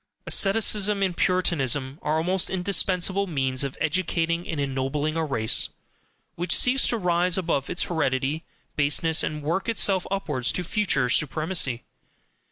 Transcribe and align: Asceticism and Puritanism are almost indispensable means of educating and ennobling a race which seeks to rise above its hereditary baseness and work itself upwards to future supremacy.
Asceticism 0.25 1.03
and 1.03 1.15
Puritanism 1.15 1.99
are 2.01 2.17
almost 2.17 2.49
indispensable 2.49 3.27
means 3.27 3.63
of 3.63 3.77
educating 3.79 4.47
and 4.47 4.59
ennobling 4.59 5.15
a 5.15 5.23
race 5.23 5.69
which 6.33 6.55
seeks 6.55 6.87
to 6.87 6.97
rise 6.97 7.37
above 7.37 7.69
its 7.69 7.83
hereditary 7.83 8.43
baseness 8.75 9.21
and 9.21 9.43
work 9.43 9.69
itself 9.69 10.07
upwards 10.09 10.51
to 10.53 10.63
future 10.63 11.07
supremacy. 11.07 11.83